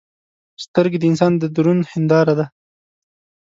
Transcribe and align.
سترګې 0.63 0.97
د 0.99 1.03
انسان 1.11 1.31
د 1.37 1.43
درون 1.55 1.79
هنداره 1.91 2.33
ده 2.39 2.45